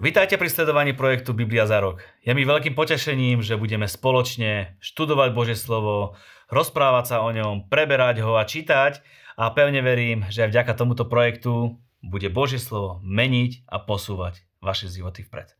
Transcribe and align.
Vítajte 0.00 0.40
pri 0.40 0.48
sledovaní 0.48 0.96
projektu 0.96 1.36
Biblia 1.36 1.68
za 1.68 1.76
rok. 1.76 2.00
Je 2.24 2.32
mi 2.32 2.48
veľkým 2.48 2.72
potešením, 2.72 3.44
že 3.44 3.60
budeme 3.60 3.84
spoločne 3.84 4.80
študovať 4.80 5.28
Božie 5.36 5.52
slovo, 5.52 6.16
rozprávať 6.48 7.04
sa 7.04 7.16
o 7.20 7.28
ňom, 7.28 7.68
preberať 7.68 8.24
ho 8.24 8.40
a 8.40 8.48
čítať 8.48 9.04
a 9.36 9.52
pevne 9.52 9.84
verím, 9.84 10.24
že 10.32 10.48
aj 10.48 10.56
vďaka 10.56 10.72
tomuto 10.72 11.04
projektu 11.04 11.76
bude 12.00 12.32
Božie 12.32 12.56
slovo 12.56 13.04
meniť 13.04 13.68
a 13.68 13.76
posúvať 13.76 14.40
vaše 14.64 14.88
životy 14.88 15.20
vpred. 15.20 15.52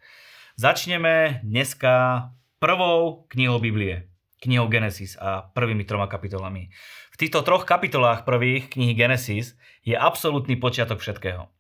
Začneme 0.57 1.45
dneska 1.45 2.33
prvou 2.65 3.29
knihou 3.29 3.61
Biblie, 3.61 4.09
knihou 4.41 4.73
Genesis 4.73 5.21
a 5.21 5.53
prvými 5.53 5.85
troma 5.85 6.09
kapitolami. 6.09 6.73
V 7.13 7.17
týchto 7.21 7.45
troch 7.45 7.69
kapitolách 7.69 8.25
prvých 8.25 8.73
knihy 8.73 8.97
Genesis 8.97 9.53
je 9.85 10.01
absolútny 10.01 10.57
počiatok 10.57 10.97
všetkého. 11.05 11.53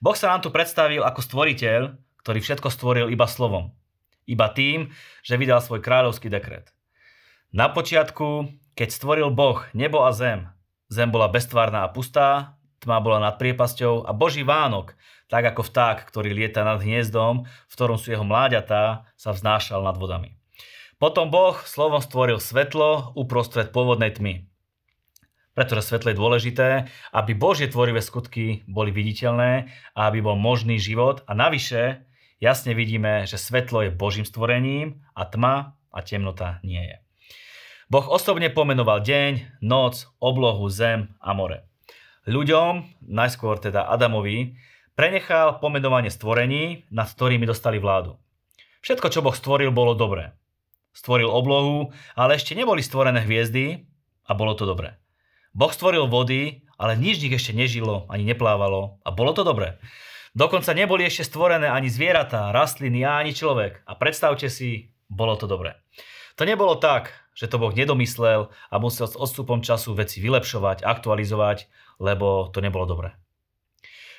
Boh 0.00 0.16
sa 0.16 0.32
nám 0.32 0.40
tu 0.40 0.48
predstavil 0.48 1.04
ako 1.04 1.20
stvoriteľ, 1.20 1.92
ktorý 2.22 2.38
všetko 2.40 2.68
stvoril 2.70 3.06
iba 3.10 3.26
slovom. 3.26 3.74
Iba 4.24 4.50
tým, 4.54 4.94
že 5.26 5.34
vydal 5.34 5.58
svoj 5.58 5.82
kráľovský 5.82 6.30
dekret. 6.30 6.70
Na 7.52 7.68
počiatku, 7.68 8.48
keď 8.78 8.88
stvoril 8.88 9.28
Boh 9.34 9.66
nebo 9.76 10.06
a 10.06 10.14
zem, 10.14 10.48
zem 10.88 11.10
bola 11.10 11.28
bestvárna 11.28 11.84
a 11.84 11.92
pustá, 11.92 12.56
tma 12.80 12.98
bola 12.98 13.20
nad 13.20 13.36
priepasťou 13.36 14.08
a 14.08 14.14
Boží 14.16 14.42
Vánok, 14.42 14.94
tak 15.30 15.48
ako 15.48 15.64
vták, 15.64 16.08
ktorý 16.08 16.34
lieta 16.34 16.66
nad 16.66 16.80
hniezdom, 16.84 17.44
v 17.44 17.72
ktorom 17.72 17.96
sú 17.96 18.12
jeho 18.12 18.26
mláďatá, 18.26 19.08
sa 19.16 19.30
vznášal 19.32 19.80
nad 19.80 19.96
vodami. 19.96 20.36
Potom 21.00 21.32
Boh 21.32 21.58
slovom 21.66 21.98
stvoril 21.98 22.38
svetlo 22.38 23.16
uprostred 23.18 23.74
pôvodnej 23.74 24.14
tmy. 24.14 24.46
Pretože 25.52 25.88
svetlo 25.88 26.14
je 26.14 26.20
dôležité, 26.20 26.68
aby 27.10 27.32
Božie 27.34 27.68
tvorivé 27.68 28.00
skutky 28.00 28.64
boli 28.70 28.94
viditeľné 28.94 29.72
a 29.92 30.00
aby 30.08 30.24
bol 30.24 30.38
možný 30.38 30.80
život 30.80 31.26
a 31.28 31.34
navyše 31.34 32.06
jasne 32.42 32.74
vidíme, 32.74 33.22
že 33.30 33.38
svetlo 33.38 33.86
je 33.86 33.94
Božím 33.94 34.26
stvorením 34.26 35.06
a 35.14 35.22
tma 35.22 35.78
a 35.94 35.98
temnota 36.02 36.58
nie 36.66 36.82
je. 36.82 36.96
Boh 37.86 38.08
osobne 38.10 38.50
pomenoval 38.50 39.06
deň, 39.06 39.62
noc, 39.62 40.10
oblohu, 40.18 40.66
zem 40.66 41.14
a 41.22 41.30
more. 41.36 41.68
Ľuďom, 42.26 43.02
najskôr 43.06 43.62
teda 43.62 43.86
Adamovi, 43.86 44.58
prenechal 44.98 45.62
pomenovanie 45.62 46.10
stvorení, 46.10 46.88
nad 46.90 47.06
ktorými 47.06 47.46
dostali 47.46 47.78
vládu. 47.78 48.18
Všetko, 48.82 49.06
čo 49.12 49.20
Boh 49.22 49.36
stvoril, 49.36 49.70
bolo 49.70 49.94
dobré. 49.94 50.34
Stvoril 50.96 51.30
oblohu, 51.30 51.94
ale 52.18 52.36
ešte 52.40 52.58
neboli 52.58 52.82
stvorené 52.82 53.22
hviezdy 53.22 53.86
a 54.26 54.32
bolo 54.34 54.58
to 54.58 54.66
dobré. 54.66 54.98
Boh 55.52 55.70
stvoril 55.70 56.08
vody, 56.08 56.64
ale 56.80 56.96
nič 56.96 57.20
nich 57.20 57.36
ešte 57.36 57.52
nežilo 57.52 58.08
ani 58.08 58.24
neplávalo 58.24 58.98
a 59.04 59.08
bolo 59.12 59.36
to 59.36 59.44
dobré. 59.44 59.76
Dokonca 60.32 60.72
neboli 60.72 61.04
ešte 61.04 61.28
stvorené 61.28 61.68
ani 61.68 61.92
zvieratá, 61.92 62.56
rastliny 62.56 63.04
ani 63.04 63.36
človek. 63.36 63.84
A 63.84 63.92
predstavte 64.00 64.48
si, 64.48 64.88
bolo 65.12 65.36
to 65.36 65.44
dobré. 65.44 65.76
To 66.40 66.48
nebolo 66.48 66.80
tak, 66.80 67.12
že 67.36 67.52
to 67.52 67.60
Boh 67.60 67.72
nedomyslel 67.72 68.48
a 68.48 68.74
musel 68.80 69.04
s 69.04 69.20
odstupom 69.20 69.60
času 69.60 69.92
veci 69.92 70.24
vylepšovať, 70.24 70.80
aktualizovať, 70.88 71.68
lebo 72.00 72.48
to 72.48 72.64
nebolo 72.64 72.88
dobré. 72.88 73.12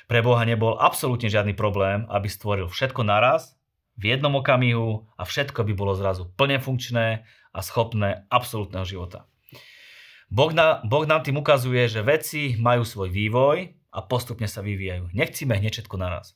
Pre 0.06 0.20
Boha 0.22 0.46
nebol 0.46 0.78
absolútne 0.78 1.26
žiadny 1.26 1.58
problém, 1.58 2.06
aby 2.06 2.30
stvoril 2.30 2.70
všetko 2.70 3.02
naraz, 3.02 3.58
v 3.94 4.14
jednom 4.14 4.34
okamihu 4.38 5.06
a 5.14 5.22
všetko 5.22 5.66
by 5.66 5.72
bolo 5.74 5.94
zrazu 5.94 6.26
plne 6.34 6.58
funkčné 6.58 7.22
a 7.54 7.60
schopné 7.62 8.26
absolútneho 8.26 8.82
života. 8.82 9.30
Boh, 10.34 10.50
na, 10.50 10.82
boh 10.82 11.06
nám 11.06 11.22
tým 11.22 11.38
ukazuje, 11.38 11.86
že 11.86 12.02
veci 12.02 12.58
majú 12.58 12.82
svoj 12.82 13.10
vývoj 13.10 13.70
a 13.94 14.02
postupne 14.02 14.50
sa 14.50 14.58
vyvíjajú. 14.66 15.14
Nechcíme 15.14 15.54
hneď 15.54 15.78
všetko 15.80 15.94
naraz. 15.94 16.34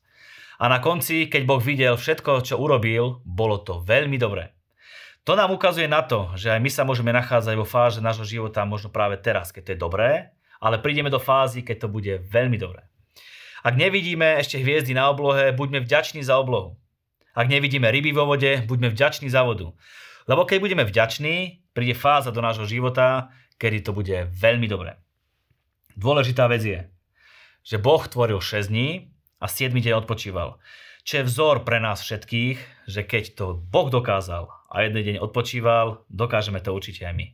A 0.62 0.70
na 0.70 0.78
konci, 0.78 1.26
keď 1.26 1.42
Boh 1.42 1.62
videl 1.62 1.98
všetko, 1.98 2.46
čo 2.46 2.54
urobil, 2.58 3.22
bolo 3.26 3.58
to 3.58 3.82
veľmi 3.82 4.14
dobré. 4.18 4.54
To 5.26 5.34
nám 5.34 5.52
ukazuje 5.52 5.90
na 5.90 6.06
to, 6.06 6.32
že 6.38 6.54
aj 6.54 6.60
my 6.62 6.70
sa 6.70 6.86
môžeme 6.86 7.12
nachádzať 7.12 7.54
vo 7.58 7.68
fáze 7.68 7.98
nášho 8.00 8.24
života 8.24 8.64
možno 8.64 8.88
práve 8.88 9.20
teraz, 9.20 9.52
keď 9.52 9.62
to 9.62 9.72
je 9.74 9.84
dobré, 9.84 10.10
ale 10.56 10.80
prídeme 10.80 11.12
do 11.12 11.20
fázy, 11.20 11.60
keď 11.60 11.84
to 11.84 11.88
bude 11.92 12.14
veľmi 12.32 12.56
dobré. 12.56 12.88
Ak 13.60 13.74
nevidíme 13.74 14.38
ešte 14.38 14.56
hviezdy 14.56 14.94
na 14.94 15.10
oblohe, 15.10 15.50
buďme 15.52 15.82
vďační 15.84 16.22
za 16.22 16.38
oblohu. 16.38 16.78
Ak 17.34 17.46
nevidíme 17.46 17.90
ryby 17.90 18.10
vo 18.14 18.26
vode, 18.26 18.64
buďme 18.66 18.90
vďační 18.90 19.30
za 19.30 19.44
vodu. 19.44 19.74
Lebo 20.26 20.42
keď 20.42 20.58
budeme 20.58 20.84
vďační, 20.88 21.62
príde 21.70 21.94
fáza 21.94 22.34
do 22.34 22.42
nášho 22.42 22.66
života, 22.66 23.30
kedy 23.62 23.86
to 23.86 23.92
bude 23.94 24.32
veľmi 24.34 24.66
dobré. 24.66 24.98
Dôležitá 25.94 26.46
vec 26.50 26.62
je, 26.62 26.78
že 27.68 27.76
Boh 27.76 28.00
tvoril 28.00 28.40
6 28.40 28.72
dní 28.72 29.12
a 29.36 29.44
7 29.44 29.76
deň 29.76 30.00
odpočíval. 30.00 30.56
Čo 31.04 31.20
je 31.20 31.28
vzor 31.28 31.68
pre 31.68 31.84
nás 31.84 32.00
všetkých, 32.00 32.88
že 32.88 33.04
keď 33.04 33.24
to 33.36 33.46
Boh 33.60 33.92
dokázal 33.92 34.48
a 34.72 34.88
jeden 34.88 35.04
deň 35.04 35.16
odpočíval, 35.20 36.08
dokážeme 36.08 36.64
to 36.64 36.72
určite 36.72 37.04
aj 37.04 37.12
my. 37.12 37.26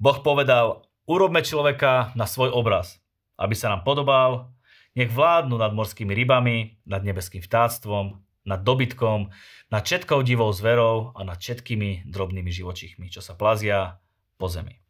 Boh 0.00 0.16
povedal, 0.24 0.88
urobme 1.04 1.44
človeka 1.44 2.16
na 2.16 2.24
svoj 2.24 2.56
obraz, 2.56 3.04
aby 3.36 3.52
sa 3.52 3.68
nám 3.68 3.84
podobal, 3.84 4.48
nech 4.96 5.12
vládnu 5.12 5.60
nad 5.60 5.76
morskými 5.76 6.16
rybami, 6.16 6.80
nad 6.88 7.04
nebeským 7.04 7.44
vtáctvom, 7.44 8.24
nad 8.48 8.64
dobytkom, 8.64 9.28
nad 9.68 9.82
všetkou 9.84 10.24
divou 10.24 10.48
zverou 10.56 11.12
a 11.12 11.20
nad 11.20 11.36
všetkými 11.36 12.08
drobnými 12.08 12.48
živočichmi, 12.48 13.12
čo 13.12 13.20
sa 13.20 13.36
plazia 13.36 14.00
po 14.40 14.48
zemi. 14.48 14.80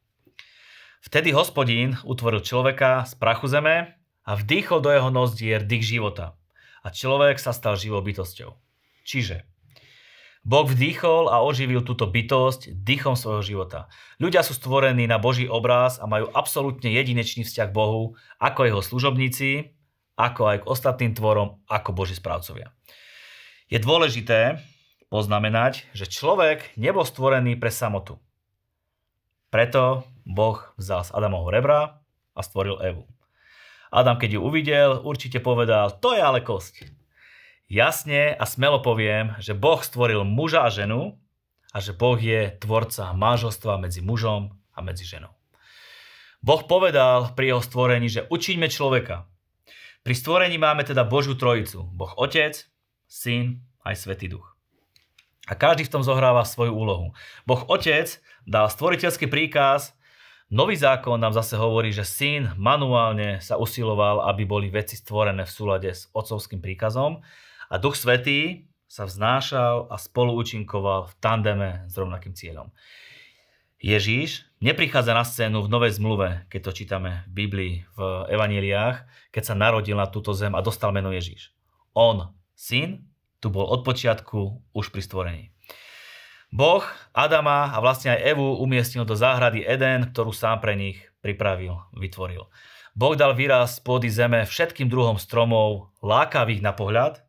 Vtedy 1.03 1.35
hospodín 1.35 1.99
utvoril 2.07 2.39
človeka 2.39 3.03
z 3.03 3.19
prachu 3.19 3.51
zeme 3.51 4.04
a 4.25 4.37
vdýchol 4.37 4.81
do 4.81 4.91
jeho 4.91 5.11
nozdier 5.13 5.61
dých 5.63 5.85
života. 5.97 6.37
A 6.85 6.93
človek 6.93 7.41
sa 7.41 7.53
stal 7.53 7.77
živou 7.77 8.01
bytosťou. 8.05 8.57
Čiže 9.05 9.45
Boh 10.45 10.69
vdýchol 10.69 11.33
a 11.33 11.41
oživil 11.41 11.81
túto 11.81 12.05
bytosť 12.05 12.77
dýchom 12.77 13.17
svojho 13.17 13.41
života. 13.41 13.89
Ľudia 14.21 14.45
sú 14.45 14.53
stvorení 14.53 15.09
na 15.09 15.17
Boží 15.17 15.49
obraz 15.49 15.97
a 15.97 16.05
majú 16.05 16.29
absolútne 16.37 16.93
jedinečný 16.93 17.49
vzťah 17.49 17.73
Bohu, 17.73 18.21
ako 18.37 18.69
jeho 18.69 18.83
služobníci, 18.85 19.73
ako 20.21 20.43
aj 20.53 20.57
k 20.61 20.69
ostatným 20.69 21.17
tvorom, 21.17 21.65
ako 21.65 21.97
Boží 21.97 22.13
správcovia. 22.13 22.77
Je 23.73 23.81
dôležité 23.81 24.61
poznamenať, 25.09 25.89
že 25.97 26.13
človek 26.13 26.77
nebol 26.77 27.09
stvorený 27.09 27.57
pre 27.57 27.73
samotu. 27.73 28.21
Preto 29.49 30.05
Boh 30.29 30.61
vzal 30.77 31.09
z 31.09 31.15
Adamovho 31.17 31.49
rebra 31.49 32.05
a 32.37 32.41
stvoril 32.45 32.85
Evu. 32.85 33.09
Adam, 33.95 34.19
keď 34.19 34.37
ju 34.37 34.41
uvidel, 34.43 34.91
určite 35.07 35.39
povedal, 35.39 35.95
to 36.03 36.19
je 36.19 36.21
ale 36.21 36.43
kosť. 36.43 36.91
Jasne 37.71 38.35
a 38.35 38.43
smelo 38.43 38.83
poviem, 38.83 39.39
že 39.39 39.55
Boh 39.55 39.79
stvoril 39.79 40.27
muža 40.27 40.67
a 40.67 40.75
ženu 40.75 41.15
a 41.71 41.79
že 41.79 41.95
Boh 41.95 42.19
je 42.19 42.59
tvorca 42.59 43.15
manželstva 43.15 43.79
medzi 43.79 44.03
mužom 44.03 44.51
a 44.75 44.79
medzi 44.83 45.07
ženou. 45.07 45.31
Boh 46.45 46.61
povedal 46.67 47.33
pri 47.33 47.55
jeho 47.55 47.63
stvorení, 47.63 48.11
že 48.11 48.27
učiňme 48.29 48.69
človeka. 48.69 49.31
Pri 50.05 50.13
stvorení 50.13 50.61
máme 50.61 50.85
teda 50.85 51.07
Božiu 51.09 51.39
trojicu. 51.39 51.89
Boh 51.89 52.13
Otec, 52.21 52.67
Syn 53.09 53.65
aj 53.81 53.97
Svetý 53.97 54.29
Duch. 54.29 54.53
A 55.49 55.57
každý 55.57 55.89
v 55.89 55.93
tom 55.97 56.03
zohráva 56.05 56.45
svoju 56.45 56.77
úlohu. 56.77 57.17
Boh 57.49 57.63
Otec 57.73 58.21
dal 58.45 58.69
stvoriteľský 58.69 59.31
príkaz, 59.31 59.97
Nový 60.53 60.77
zákon 60.77 61.17
nám 61.17 61.33
zase 61.33 61.57
hovorí, 61.57 61.89
že 61.89 62.05
syn 62.05 62.53
manuálne 62.61 63.41
sa 63.41 63.57
usiloval, 63.57 64.29
aby 64.29 64.45
boli 64.45 64.69
veci 64.69 64.93
stvorené 64.93 65.49
v 65.49 65.55
súlade 65.55 65.89
s 65.89 66.13
otcovským 66.13 66.61
príkazom 66.61 67.25
a 67.73 67.75
Duch 67.81 67.97
Svetý 67.97 68.69
sa 68.85 69.09
vznášal 69.09 69.89
a 69.89 69.97
spoluúčinkoval 69.97 71.09
v 71.09 71.13
tandeme 71.19 71.71
s 71.89 71.97
rovnakým 71.97 72.37
cieľom. 72.37 72.69
Ježíš 73.81 74.45
neprichádza 74.61 75.17
na 75.17 75.25
scénu 75.25 75.65
v 75.65 75.73
Novej 75.73 75.97
zmluve, 75.97 76.45
keď 76.53 76.61
to 76.69 76.77
čítame 76.77 77.25
v 77.29 77.33
Biblii, 77.33 77.75
v 77.97 78.01
evaníliách, 78.29 79.29
keď 79.33 79.43
sa 79.49 79.55
narodil 79.57 79.97
na 79.97 80.09
túto 80.09 80.37
zem 80.37 80.53
a 80.53 80.61
dostal 80.61 80.93
meno 80.93 81.09
Ježíš. 81.09 81.57
On, 81.97 82.37
syn, 82.53 83.09
tu 83.41 83.49
bol 83.49 83.65
od 83.65 83.81
počiatku 83.81 84.61
už 84.77 84.93
pri 84.93 85.03
stvorení. 85.05 85.45
Boh 86.55 86.87
Adama 87.11 87.75
a 87.75 87.83
vlastne 87.83 88.15
aj 88.15 88.31
Evu 88.31 88.63
umiestnil 88.63 89.03
do 89.03 89.19
záhrady 89.19 89.67
Eden, 89.67 90.15
ktorú 90.15 90.31
sám 90.31 90.63
pre 90.63 90.79
nich 90.79 91.03
pripravil, 91.19 91.83
vytvoril. 91.99 92.47
Boh 92.95 93.19
dal 93.19 93.35
výraz 93.35 93.83
pôdy 93.83 94.07
zeme 94.07 94.47
všetkým 94.47 94.87
druhom 94.87 95.19
stromov, 95.19 95.91
lákavých 95.99 96.63
na 96.63 96.71
pohľad 96.71 97.27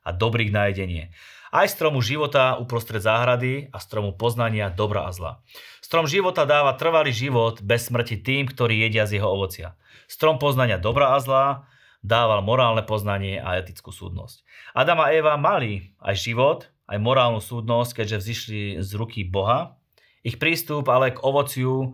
a 0.00 0.16
dobrých 0.16 0.48
na 0.48 0.72
jedenie. 0.72 1.12
Aj 1.52 1.68
stromu 1.68 2.00
života 2.00 2.56
uprostred 2.56 3.04
záhrady 3.04 3.68
a 3.68 3.76
stromu 3.84 4.16
poznania 4.16 4.72
dobra 4.72 5.06
a 5.06 5.12
zla. 5.12 5.44
Strom 5.84 6.08
života 6.08 6.48
dáva 6.48 6.72
trvalý 6.72 7.12
život 7.12 7.60
bez 7.60 7.92
smrti 7.92 8.16
tým, 8.24 8.48
ktorí 8.48 8.80
jedia 8.80 9.04
z 9.04 9.20
jeho 9.20 9.28
ovocia. 9.28 9.76
Strom 10.08 10.40
poznania 10.40 10.80
dobra 10.80 11.12
a 11.12 11.20
zla 11.20 11.68
dával 12.00 12.40
morálne 12.40 12.80
poznanie 12.80 13.44
a 13.44 13.60
etickú 13.60 13.92
súdnosť. 13.92 14.40
Adam 14.72 15.04
a 15.04 15.12
Eva 15.12 15.36
mali 15.36 15.92
aj 16.00 16.16
život, 16.16 16.73
aj 16.88 16.98
morálnu 17.00 17.40
súdnosť, 17.40 18.02
keďže 18.02 18.20
vzýšli 18.20 18.60
z 18.84 18.90
ruky 18.96 19.24
Boha. 19.24 19.80
Ich 20.24 20.40
prístup 20.40 20.88
ale 20.88 21.12
k 21.12 21.20
ovociu 21.20 21.74
e, 21.80 21.88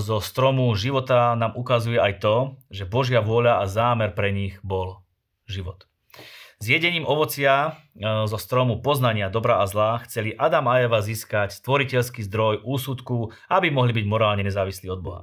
zo 0.00 0.18
stromu 0.20 0.72
života 0.76 1.36
nám 1.36 1.56
ukazuje 1.56 2.00
aj 2.00 2.20
to, 2.20 2.36
že 2.72 2.88
Božia 2.88 3.20
vôľa 3.20 3.60
a 3.60 3.68
zámer 3.68 4.16
pre 4.16 4.32
nich 4.32 4.60
bol 4.64 5.04
život. 5.44 5.84
jedením 6.64 7.04
ovocia 7.04 7.76
e, 7.96 8.24
zo 8.24 8.38
stromu 8.40 8.80
poznania 8.80 9.28
dobra 9.28 9.60
a 9.60 9.68
zla 9.68 10.00
chceli 10.08 10.32
Adam 10.32 10.68
a 10.72 10.80
Eva 10.80 11.04
získať 11.04 11.52
stvoriteľský 11.60 12.24
zdroj 12.24 12.64
úsudku, 12.64 13.32
aby 13.52 13.68
mohli 13.68 13.92
byť 13.92 14.06
morálne 14.08 14.44
nezávislí 14.44 14.88
od 14.88 15.00
Boha. 15.04 15.22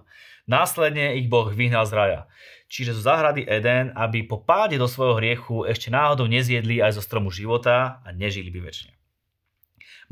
Následne 0.52 1.16
ich 1.16 1.32
Boh 1.32 1.48
vyhnal 1.48 1.88
z 1.88 1.96
raja, 1.96 2.20
čiže 2.68 2.92
zo 2.92 3.08
záhrady 3.08 3.48
Eden, 3.48 3.96
aby 3.96 4.28
po 4.28 4.44
páde 4.44 4.76
do 4.76 4.84
svojho 4.84 5.16
hriechu 5.24 5.64
ešte 5.64 5.88
náhodou 5.88 6.28
nezjedli 6.28 6.84
aj 6.84 7.00
zo 7.00 7.04
stromu 7.08 7.32
života 7.32 8.04
a 8.04 8.12
nežili 8.12 8.52
by 8.52 8.60
väčšine. 8.68 8.92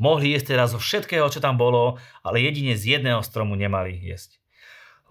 Mohli 0.00 0.32
jesť 0.32 0.56
teraz 0.56 0.72
zo 0.72 0.80
všetkého, 0.80 1.28
čo 1.28 1.44
tam 1.44 1.60
bolo, 1.60 2.00
ale 2.24 2.40
jedine 2.40 2.72
z 2.72 2.96
jedného 2.96 3.20
stromu 3.20 3.52
nemali 3.52 3.92
jesť. 4.00 4.40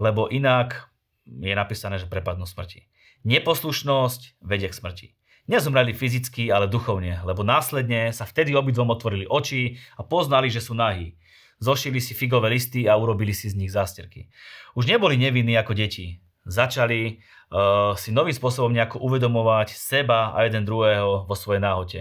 Lebo 0.02 0.26
inak 0.34 0.90
je 1.30 1.54
napísané, 1.54 2.02
že 2.02 2.10
prepadnú 2.10 2.50
smrti. 2.50 2.90
Neposlušnosť 3.22 4.42
vedie 4.42 4.66
k 4.66 4.74
smrti. 4.82 5.08
Nezomreli 5.46 5.94
fyzicky, 5.94 6.50
ale 6.50 6.66
duchovne, 6.66 7.22
lebo 7.22 7.46
následne 7.46 8.10
sa 8.18 8.26
vtedy 8.26 8.58
obidvom 8.58 8.90
otvorili 8.90 9.30
oči 9.30 9.78
a 9.94 10.02
poznali, 10.02 10.50
že 10.50 10.66
sú 10.66 10.74
nahí. 10.74 11.22
Zošili 11.60 12.00
si 12.00 12.16
figové 12.16 12.56
listy 12.56 12.88
a 12.88 12.96
urobili 12.96 13.36
si 13.36 13.52
z 13.52 13.56
nich 13.60 13.72
zásterky. 13.72 14.32
Už 14.76 14.88
neboli 14.88 15.20
nevinní 15.20 15.60
ako 15.60 15.76
deti. 15.76 16.24
Začali 16.48 17.20
uh, 17.20 17.94
si 18.00 18.16
novým 18.16 18.34
spôsobom 18.34 18.72
nejako 18.72 19.04
uvedomovať 19.04 19.76
seba 19.76 20.32
a 20.32 20.48
jeden 20.48 20.64
druhého 20.64 21.28
vo 21.28 21.36
svojej 21.36 21.62
náhote. 21.62 22.00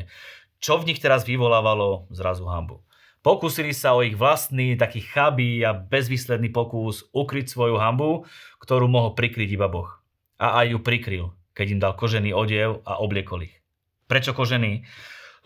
Čo 0.62 0.78
v 0.78 0.94
nich 0.94 1.02
teraz 1.02 1.26
vyvolávalo 1.26 2.06
zrazu 2.14 2.46
hambu. 2.46 2.86
Pokúsili 3.18 3.74
sa 3.74 3.98
o 3.98 4.06
ich 4.06 4.14
vlastný, 4.14 4.78
taký 4.78 5.02
chabý 5.02 5.66
a 5.66 5.74
bezvýsledný 5.74 6.54
pokus 6.54 7.10
ukryť 7.10 7.50
svoju 7.50 7.76
hambu, 7.76 8.24
ktorú 8.62 8.86
mohol 8.86 9.18
prikryť 9.18 9.58
iba 9.58 9.66
Boh. 9.66 9.90
A 10.38 10.62
aj 10.62 10.66
ju 10.70 10.78
prikryl 10.78 11.26
keď 11.58 11.66
im 11.74 11.82
dal 11.82 11.98
kožený 11.98 12.30
odev 12.30 12.86
a 12.86 13.02
obliekol 13.02 13.42
ich. 13.42 13.58
Prečo 14.06 14.30
kožený? 14.30 14.86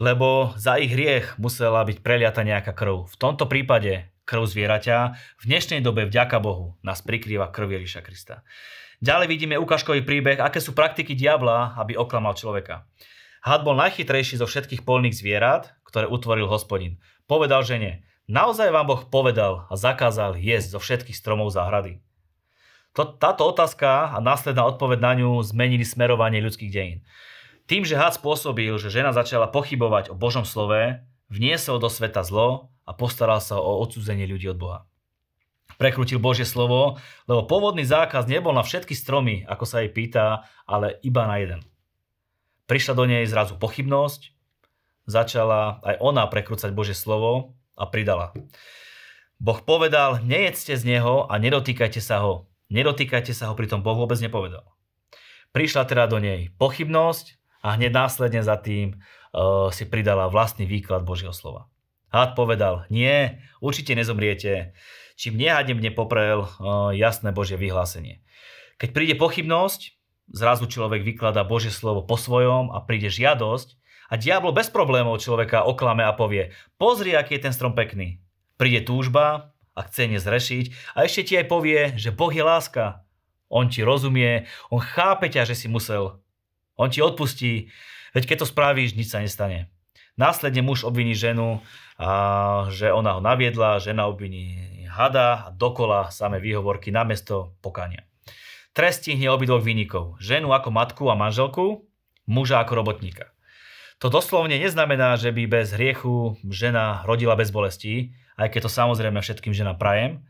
Lebo 0.01 0.57
za 0.57 0.81
ich 0.81 0.93
hriech 0.93 1.37
musela 1.37 1.85
byť 1.85 2.01
preliata 2.01 2.41
nejaká 2.47 2.73
krv. 2.73 3.11
V 3.11 3.17
tomto 3.21 3.45
prípade 3.45 4.13
krv 4.25 4.47
zvieraťa. 4.47 4.99
V 5.43 5.45
dnešnej 5.45 5.83
dobe, 5.83 6.07
vďaka 6.07 6.39
Bohu, 6.39 6.79
nás 6.81 7.03
prikrýva 7.03 7.51
krv 7.51 7.83
Ježiša 7.83 8.01
Krista. 8.01 8.47
Ďalej 9.03 9.27
vidíme 9.29 9.59
ukážkový 9.59 10.07
príbeh, 10.07 10.39
aké 10.39 10.63
sú 10.63 10.73
praktiky 10.79 11.19
diabla, 11.19 11.75
aby 11.75 11.99
oklamal 11.99 12.39
človeka. 12.39 12.87
Had 13.43 13.67
bol 13.67 13.75
najchytrejší 13.75 14.39
zo 14.39 14.47
všetkých 14.47 14.87
polných 14.87 15.19
zvierat, 15.19 15.75
ktoré 15.83 16.07
utvoril 16.07 16.47
hospodin. 16.47 17.03
Povedal 17.27 17.67
žene, 17.67 18.07
naozaj 18.31 18.71
vám 18.71 18.87
Boh 18.87 19.03
povedal 19.03 19.67
a 19.67 19.75
zakázal 19.75 20.39
jesť 20.39 20.79
zo 20.79 20.81
všetkých 20.81 21.19
stromov 21.19 21.51
záhrady. 21.51 21.99
To, 22.95 23.09
táto 23.09 23.43
otázka 23.49 24.15
a 24.15 24.23
následná 24.23 24.63
odpoveď 24.71 24.99
na 25.03 25.13
ňu 25.19 25.43
zmenili 25.43 25.83
smerovanie 25.83 26.39
ľudských 26.39 26.71
dejín. 26.71 27.03
Tým, 27.73 27.89
že 27.89 27.97
had 27.97 28.13
spôsobil, 28.13 28.69
že 28.77 28.93
žena 28.93 29.17
začala 29.17 29.49
pochybovať 29.49 30.13
o 30.13 30.15
Božom 30.15 30.45
slove, 30.45 31.01
vniesol 31.33 31.81
do 31.81 31.89
sveta 31.89 32.21
zlo 32.21 32.69
a 32.85 32.93
postaral 32.93 33.41
sa 33.41 33.57
o 33.57 33.81
odsudzenie 33.81 34.29
ľudí 34.29 34.53
od 34.53 34.61
Boha. 34.61 34.79
Prekrutil 35.81 36.21
Božie 36.21 36.45
slovo, 36.45 37.01
lebo 37.25 37.49
pôvodný 37.49 37.89
zákaz 37.89 38.29
nebol 38.29 38.53
na 38.53 38.61
všetky 38.61 38.93
stromy, 38.93 39.49
ako 39.49 39.65
sa 39.65 39.81
jej 39.81 39.89
pýta, 39.89 40.45
ale 40.69 41.01
iba 41.01 41.25
na 41.25 41.41
jeden. 41.41 41.65
Prišla 42.69 42.93
do 42.93 43.09
nej 43.09 43.25
zrazu 43.25 43.57
pochybnosť, 43.57 44.37
začala 45.09 45.81
aj 45.81 45.97
ona 46.05 46.29
prekrúcať 46.29 46.77
Božie 46.77 46.93
slovo 46.93 47.57
a 47.73 47.89
pridala. 47.89 48.37
Boh 49.41 49.65
povedal, 49.65 50.21
nejedzte 50.21 50.77
z 50.77 50.85
neho 50.85 51.25
a 51.25 51.41
nedotýkajte 51.41 52.05
sa 52.05 52.21
ho, 52.21 52.53
Nedotýkajte 52.69 53.33
sa 53.33 53.49
ho, 53.49 53.57
pritom 53.57 53.81
Boh 53.81 53.97
vôbec 53.97 54.21
nepovedal. 54.21 54.69
Prišla 55.57 55.89
teda 55.89 56.05
do 56.05 56.21
nej 56.21 56.53
pochybnosť 56.61 57.42
a 57.63 57.79
hneď 57.79 57.95
následne 57.95 58.43
za 58.43 58.59
tým 58.59 58.99
uh, 58.99 59.71
si 59.71 59.87
pridala 59.87 60.27
vlastný 60.27 60.67
výklad 60.67 61.07
Božieho 61.07 61.33
slova. 61.33 61.71
Had 62.13 62.37
povedal, 62.37 62.85
nie, 62.93 63.41
určite 63.65 63.97
nezomriete, 63.97 64.77
čím 65.17 65.41
nehadnem 65.41 65.81
nepoprel 65.81 66.45
uh, 66.45 66.93
jasné 66.93 67.33
Božie 67.33 67.57
vyhlásenie. 67.57 68.21
Keď 68.77 68.91
príde 68.93 69.15
pochybnosť, 69.15 69.95
zrazu 70.35 70.67
človek 70.67 71.07
vykladá 71.07 71.47
Božie 71.47 71.71
slovo 71.71 72.03
po 72.03 72.19
svojom 72.19 72.75
a 72.75 72.83
príde 72.83 73.09
žiadosť 73.09 73.79
a 74.13 74.19
diablo 74.21 74.53
bez 74.53 74.69
problémov 74.69 75.23
človeka 75.23 75.65
oklame 75.65 76.05
a 76.05 76.13
povie, 76.13 76.53
pozri, 76.77 77.17
aký 77.17 77.41
je 77.41 77.49
ten 77.49 77.55
strom 77.55 77.73
pekný. 77.73 78.21
Príde 78.61 78.85
túžba 78.85 79.55
a 79.73 79.81
chce 79.89 80.13
nezrešiť 80.13 80.97
a 80.99 81.09
ešte 81.09 81.33
ti 81.33 81.35
aj 81.41 81.47
povie, 81.49 81.97
že 81.97 82.13
Boh 82.13 82.29
je 82.29 82.45
láska. 82.45 83.07
On 83.53 83.69
ti 83.69 83.85
rozumie, 83.85 84.49
on 84.73 84.81
chápe 84.81 85.29
ťa, 85.29 85.49
že 85.49 85.57
si 85.57 85.69
musel. 85.69 86.22
On 86.77 86.89
ti 86.89 87.05
odpustí, 87.05 87.69
veď 88.17 88.25
keď 88.29 88.37
to 88.43 88.47
spravíš, 88.49 88.97
nič 88.97 89.13
sa 89.13 89.21
nestane. 89.21 89.73
Následne 90.17 90.61
muž 90.61 90.85
obviní 90.85 91.17
ženu, 91.17 91.65
a 91.97 92.11
že 92.69 92.93
ona 92.93 93.17
ho 93.17 93.21
naviedla, 93.23 93.81
žena 93.81 94.11
obviní 94.11 94.85
hada 94.91 95.49
a 95.49 95.51
dokola 95.55 96.13
samé 96.13 96.43
výhovorky 96.43 96.93
namiesto 96.93 97.57
pokania. 97.65 98.05
Trest 98.73 99.05
stihne 99.05 99.29
obidvoch 99.29 99.61
výnikov. 99.61 100.17
Ženu 100.21 100.53
ako 100.53 100.69
matku 100.73 101.05
a 101.13 101.17
manželku, 101.17 101.85
muža 102.25 102.61
ako 102.65 102.73
robotníka. 102.81 103.33
To 104.01 104.11
doslovne 104.11 104.59
neznamená, 104.59 105.15
že 105.15 105.31
by 105.31 105.47
bez 105.47 105.77
hriechu 105.77 106.35
žena 106.43 107.07
rodila 107.07 107.39
bez 107.39 107.55
bolesti, 107.55 108.17
aj 108.35 108.51
keď 108.51 108.67
to 108.67 108.71
samozrejme 108.73 109.21
všetkým 109.21 109.55
ženám 109.55 109.79
prajem, 109.79 110.27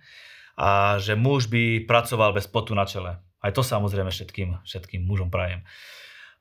a 0.59 1.01
že 1.01 1.17
muž 1.17 1.49
by 1.49 1.89
pracoval 1.89 2.37
bez 2.37 2.45
potu 2.45 2.77
na 2.77 2.85
čele. 2.85 3.17
Aj 3.41 3.51
to 3.55 3.65
samozrejme 3.65 4.13
všetkým, 4.13 4.61
všetkým 4.69 5.01
mužom 5.09 5.33
prajem. 5.33 5.65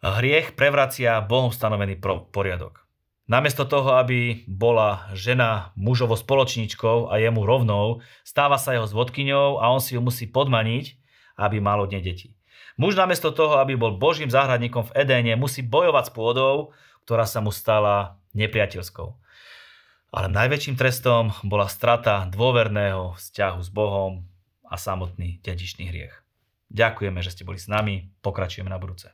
Hriech 0.02 0.58
prevracia 0.58 1.22
Bohom 1.22 1.54
stanovený 1.54 2.02
poriadok. 2.34 2.90
Namiesto 3.30 3.70
toho, 3.70 4.02
aby 4.02 4.42
bola 4.50 5.06
žena 5.14 5.78
mužovo 5.78 6.18
spoločníčkou 6.18 7.14
a 7.14 7.22
jemu 7.22 7.46
rovnou, 7.46 8.02
stáva 8.26 8.58
sa 8.58 8.74
jeho 8.74 8.90
zvodkyňou 8.90 9.62
a 9.62 9.70
on 9.70 9.78
si 9.78 9.94
ju 9.94 10.02
musí 10.02 10.26
podmaniť, 10.26 10.98
aby 11.38 11.62
mal 11.62 11.86
od 11.86 11.94
nej 11.94 12.02
deti. 12.02 12.34
Muž 12.82 12.98
namiesto 12.98 13.30
toho, 13.30 13.62
aby 13.62 13.78
bol 13.78 14.02
božím 14.02 14.34
záhradníkom 14.34 14.90
v 14.90 15.06
Edéne, 15.06 15.38
musí 15.38 15.62
bojovať 15.62 16.10
s 16.10 16.16
pôdou, 16.18 16.74
ktorá 17.06 17.30
sa 17.30 17.38
mu 17.46 17.54
stala 17.54 18.18
nepriateľskou. 18.34 19.06
Ale 20.18 20.28
najväčším 20.34 20.82
trestom 20.82 21.30
bola 21.46 21.70
strata 21.70 22.26
dôverného 22.26 23.22
vzťahu 23.22 23.60
s 23.62 23.70
Bohom 23.70 24.26
a 24.66 24.82
samotný 24.82 25.46
dedičný 25.46 25.94
hriech. 25.94 26.26
Ďakujeme, 26.74 27.22
že 27.22 27.38
ste 27.38 27.46
boli 27.46 27.62
s 27.62 27.70
nami, 27.70 28.10
pokračujeme 28.26 28.68
na 28.68 28.82
budúce. 28.82 29.14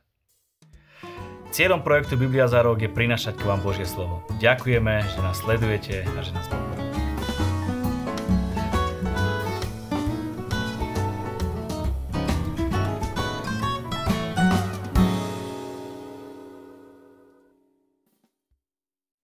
Cieľom 1.48 1.80
projektu 1.80 2.20
Biblia 2.20 2.44
za 2.44 2.60
rok 2.60 2.76
je 2.84 2.92
prinašať 2.92 3.40
k 3.40 3.48
vám 3.48 3.64
Božie 3.64 3.88
slovo. 3.88 4.20
Ďakujeme, 4.36 5.00
že 5.08 5.18
nás 5.24 5.40
sledujete 5.40 6.04
a 6.04 6.20
že 6.20 6.36
nás 6.36 6.44